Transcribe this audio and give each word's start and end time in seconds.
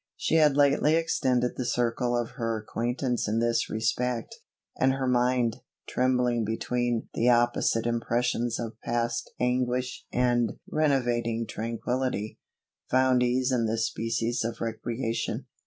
She 0.17 0.37
had 0.37 0.57
lately 0.57 0.95
extended 0.95 1.51
the 1.57 1.63
circle 1.63 2.17
of 2.17 2.31
her 2.31 2.57
acquaintance 2.57 3.27
in 3.27 3.37
this 3.37 3.69
respect; 3.69 4.33
and 4.79 4.93
her 4.93 5.05
mind, 5.05 5.57
trembling 5.87 6.43
between 6.43 7.07
the 7.13 7.29
opposite 7.29 7.85
impressions 7.85 8.59
of 8.59 8.81
past 8.83 9.29
anguish 9.39 10.07
and 10.11 10.53
renovating 10.67 11.45
tranquillity, 11.47 12.39
found 12.89 13.21
ease 13.21 13.51
in 13.51 13.67
this 13.67 13.85
species 13.85 14.43
of 14.43 14.59
recreation. 14.59 15.45